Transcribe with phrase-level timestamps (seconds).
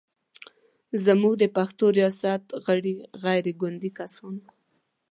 [1.05, 4.45] زموږ د پښتو ریاست غړي غیر ګوندي کسان و.